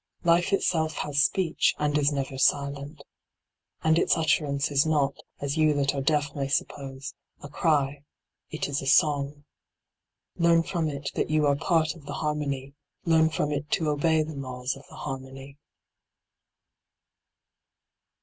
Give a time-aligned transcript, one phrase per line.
[0.23, 3.03] Life itself has speech and is never silent.
[3.83, 8.01] And its utterance is not, as you that are deaf may suppose, a cry:
[8.49, 9.43] it is a song.
[10.37, 12.73] Learn from it that you are part of the har mony;
[13.05, 15.59] learn from it to obey the laws of the harmony.